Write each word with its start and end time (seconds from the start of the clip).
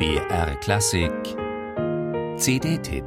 BR 0.00 0.56
Klassik. 0.60 1.12
CD-Tipp 2.38 3.04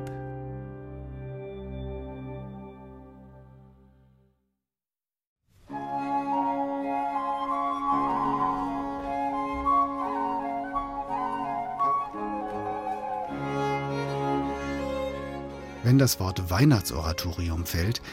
Wenn 15.81 15.97
das 15.97 16.19
Wort 16.19 16.51
Weihnachtsoratorium 16.51 17.65
fällt, 17.65 18.03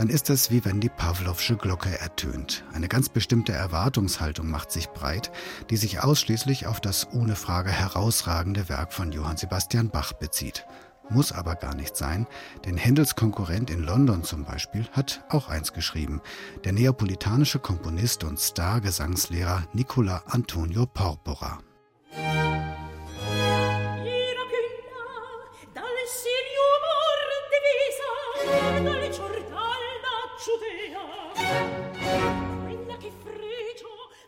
dann 0.00 0.08
ist 0.08 0.30
es 0.30 0.50
wie 0.50 0.64
wenn 0.64 0.80
die 0.80 0.88
Pawlowsche 0.88 1.58
Glocke 1.58 2.00
ertönt. 2.00 2.64
Eine 2.72 2.88
ganz 2.88 3.10
bestimmte 3.10 3.52
Erwartungshaltung 3.52 4.48
macht 4.48 4.72
sich 4.72 4.88
breit, 4.88 5.30
die 5.68 5.76
sich 5.76 6.00
ausschließlich 6.00 6.66
auf 6.66 6.80
das 6.80 7.08
ohne 7.12 7.36
Frage 7.36 7.70
herausragende 7.70 8.70
Werk 8.70 8.94
von 8.94 9.12
Johann 9.12 9.36
Sebastian 9.36 9.90
Bach 9.90 10.14
bezieht. 10.14 10.64
Muss 11.10 11.32
aber 11.32 11.54
gar 11.54 11.74
nicht 11.74 11.98
sein, 11.98 12.26
denn 12.64 12.78
Händels 12.78 13.14
Konkurrent 13.14 13.68
in 13.68 13.82
London 13.82 14.24
zum 14.24 14.46
Beispiel 14.46 14.88
hat 14.92 15.22
auch 15.28 15.50
eins 15.50 15.74
geschrieben. 15.74 16.22
Der 16.64 16.72
neapolitanische 16.72 17.58
Komponist 17.58 18.24
und 18.24 18.40
Star-Gesangslehrer 18.40 19.64
Nicola 19.74 20.22
Antonio 20.28 20.86
Porpora. 20.86 21.58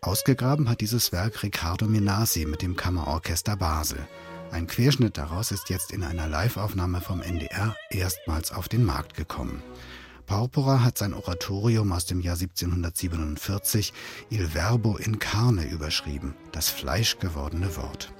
Ausgegraben 0.01 0.69
hat 0.69 0.81
dieses 0.81 1.13
Werk 1.13 1.43
Riccardo 1.43 1.87
Minasi 1.87 2.45
mit 2.45 2.61
dem 2.61 2.77
Kammerorchester 2.77 3.57
Basel. 3.57 4.07
Ein 4.51 4.67
Querschnitt 4.67 5.17
daraus 5.17 5.51
ist 5.53 5.71
jetzt 5.71 5.91
in 5.91 6.03
einer 6.03 6.29
Liveaufnahme 6.29 7.01
vom 7.01 7.23
NDR 7.23 7.75
erstmals 7.89 8.53
auf 8.53 8.69
den 8.69 8.85
Markt 8.85 9.15
gekommen. 9.15 9.63
Porpora 10.27 10.83
hat 10.83 10.99
sein 10.99 11.15
Oratorium 11.15 11.93
aus 11.93 12.05
dem 12.05 12.21
Jahr 12.21 12.37
1747 12.37 13.93
Il 14.29 14.49
Verbo 14.49 14.97
in 14.97 15.19
Carne 15.19 15.65
überschrieben, 15.65 16.35
das 16.53 16.69
fleischgewordene 16.69 17.77
Wort. 17.77 18.13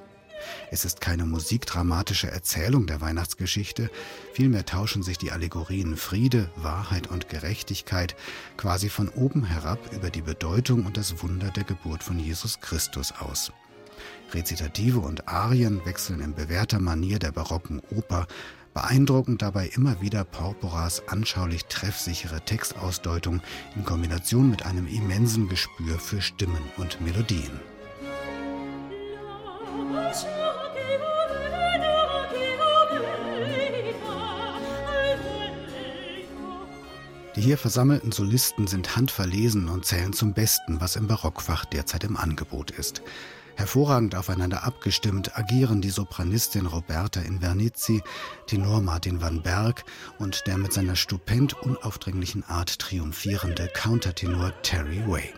Es 0.71 0.85
ist 0.85 1.01
keine 1.01 1.25
musikdramatische 1.25 2.29
Erzählung 2.29 2.87
der 2.87 3.01
Weihnachtsgeschichte, 3.01 3.89
vielmehr 4.33 4.65
tauschen 4.65 5.03
sich 5.03 5.17
die 5.17 5.31
Allegorien 5.31 5.97
Friede, 5.97 6.49
Wahrheit 6.55 7.07
und 7.07 7.29
Gerechtigkeit 7.29 8.15
quasi 8.57 8.89
von 8.89 9.09
oben 9.09 9.45
herab 9.45 9.79
über 9.93 10.09
die 10.09 10.21
Bedeutung 10.21 10.85
und 10.85 10.97
das 10.97 11.21
Wunder 11.21 11.49
der 11.51 11.63
Geburt 11.63 12.03
von 12.03 12.19
Jesus 12.19 12.59
Christus 12.61 13.11
aus. 13.11 13.51
Rezitative 14.33 14.99
und 14.99 15.27
Arien 15.27 15.85
wechseln 15.85 16.19
in 16.19 16.33
bewährter 16.33 16.79
Manier 16.79 17.19
der 17.19 17.31
barocken 17.31 17.81
Oper, 17.91 18.27
beeindruckend 18.73 19.41
dabei 19.41 19.67
immer 19.67 20.01
wieder 20.01 20.23
Porporas 20.23 21.07
anschaulich 21.07 21.65
treffsichere 21.65 22.41
Textausdeutung 22.41 23.41
in 23.75 23.85
Kombination 23.85 24.49
mit 24.49 24.65
einem 24.65 24.87
immensen 24.87 25.47
Gespür 25.47 25.99
für 25.99 26.21
Stimmen 26.21 26.63
und 26.77 26.99
Melodien. 27.01 27.72
Die 37.35 37.41
hier 37.41 37.57
versammelten 37.57 38.11
Solisten 38.11 38.67
sind 38.67 38.95
handverlesen 38.95 39.67
und 39.67 39.85
zählen 39.85 40.13
zum 40.13 40.33
Besten, 40.33 40.79
was 40.79 40.95
im 40.95 41.07
Barockfach 41.07 41.65
derzeit 41.65 42.03
im 42.03 42.15
Angebot 42.15 42.71
ist. 42.71 43.01
Hervorragend 43.55 44.15
aufeinander 44.15 44.63
abgestimmt 44.63 45.37
agieren 45.37 45.81
die 45.81 45.89
Sopranistin 45.89 46.65
Roberta 46.65 47.21
Invernizi, 47.21 48.01
Tenor 48.47 48.81
Martin 48.81 49.21
van 49.21 49.41
Berg 49.41 49.83
und 50.19 50.45
der 50.47 50.57
mit 50.57 50.73
seiner 50.73 50.95
stupend 50.95 51.53
unaufdringlichen 51.61 52.43
Art 52.43 52.79
triumphierende 52.79 53.67
Countertenor 53.73 54.53
Terry 54.61 55.03
Way. 55.07 55.33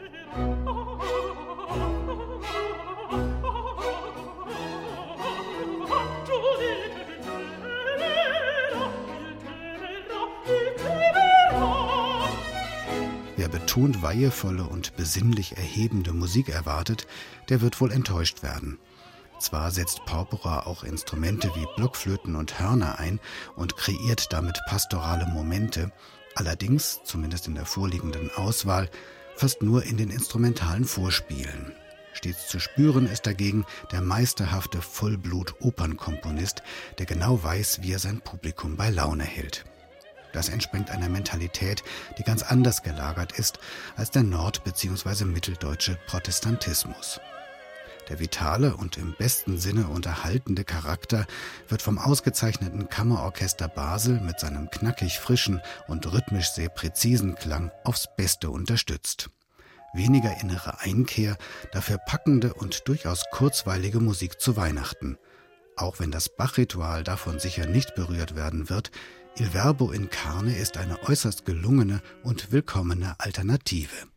Betont 13.55 14.01
weihevolle 14.01 14.65
und 14.65 14.97
besinnlich 14.97 15.55
erhebende 15.55 16.11
Musik 16.11 16.49
erwartet, 16.49 17.07
der 17.47 17.61
wird 17.61 17.79
wohl 17.79 17.89
enttäuscht 17.89 18.43
werden. 18.43 18.79
Zwar 19.39 19.71
setzt 19.71 20.03
Porpora 20.05 20.65
auch 20.65 20.83
Instrumente 20.83 21.49
wie 21.55 21.65
Blockflöten 21.77 22.35
und 22.35 22.59
Hörner 22.59 22.99
ein 22.99 23.21
und 23.55 23.77
kreiert 23.77 24.33
damit 24.33 24.59
pastorale 24.67 25.25
Momente, 25.27 25.93
allerdings, 26.35 26.99
zumindest 27.05 27.47
in 27.47 27.55
der 27.55 27.65
vorliegenden 27.65 28.29
Auswahl, 28.35 28.89
fast 29.37 29.61
nur 29.61 29.83
in 29.83 29.95
den 29.95 30.09
instrumentalen 30.09 30.83
Vorspielen. 30.83 31.71
Stets 32.11 32.49
zu 32.49 32.59
spüren 32.59 33.05
ist 33.05 33.25
dagegen 33.25 33.65
der 33.93 34.01
meisterhafte 34.01 34.81
Vollblut-Opernkomponist, 34.81 36.61
der 36.97 37.05
genau 37.05 37.41
weiß, 37.41 37.83
wie 37.83 37.93
er 37.93 37.99
sein 37.99 38.19
Publikum 38.19 38.75
bei 38.75 38.89
Laune 38.89 39.23
hält. 39.23 39.63
Das 40.35 40.49
entspringt 40.49 40.91
einer 40.91 41.07
Mentalität, 41.07 41.81
die 42.17 42.23
ganz 42.23 42.43
anders 42.43 42.83
gelagert 42.83 43.31
ist 43.39 43.57
als 43.95 44.11
der 44.11 44.23
nord- 44.23 44.65
bzw. 44.65 45.23
mitteldeutsche 45.23 45.97
Protestantismus. 46.07 47.21
Der 48.09 48.19
vitale 48.19 48.75
und 48.75 48.97
im 48.97 49.15
besten 49.17 49.57
Sinne 49.57 49.87
unterhaltende 49.87 50.65
Charakter 50.65 51.25
wird 51.69 51.81
vom 51.81 51.97
ausgezeichneten 51.97 52.89
Kammerorchester 52.89 53.69
Basel 53.69 54.19
mit 54.19 54.41
seinem 54.41 54.69
knackig 54.69 55.19
frischen 55.19 55.61
und 55.87 56.11
rhythmisch 56.11 56.49
sehr 56.51 56.67
präzisen 56.67 57.35
Klang 57.35 57.71
aufs 57.85 58.09
Beste 58.17 58.49
unterstützt. 58.49 59.29
Weniger 59.93 60.41
innere 60.41 60.81
Einkehr, 60.81 61.37
dafür 61.71 61.97
packende 61.97 62.53
und 62.53 62.89
durchaus 62.89 63.23
kurzweilige 63.31 64.01
Musik 64.01 64.41
zu 64.41 64.57
Weihnachten. 64.57 65.17
Auch 65.77 65.99
wenn 65.99 66.11
das 66.11 66.27
Bach-Ritual 66.27 67.05
davon 67.05 67.39
sicher 67.39 67.67
nicht 67.67 67.95
berührt 67.95 68.35
werden 68.35 68.69
wird, 68.69 68.91
Il 69.37 69.47
Verbo 69.47 69.91
in 69.91 70.09
Carne 70.09 70.55
ist 70.55 70.77
eine 70.77 71.03
äußerst 71.03 71.43
gelungene 71.45 72.01
und 72.23 72.53
willkommene 72.53 73.15
Alternative. 73.19 74.14